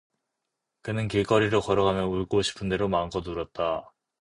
[0.81, 3.93] 그는 길거리로 걸어가며 울고 싶은 대로 마음껏 울었다.